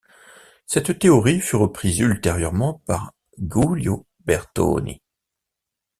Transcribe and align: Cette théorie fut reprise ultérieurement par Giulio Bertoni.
Cette 0.65 0.97
théorie 0.97 1.39
fut 1.41 1.57
reprise 1.57 1.99
ultérieurement 1.99 2.81
par 2.87 3.13
Giulio 3.37 4.07
Bertoni. 4.25 4.99